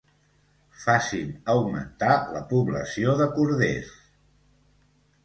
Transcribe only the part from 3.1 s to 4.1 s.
de corders.